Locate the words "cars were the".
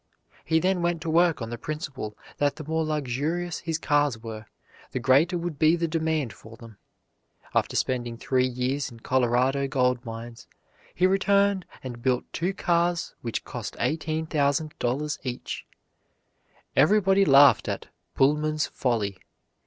3.77-4.99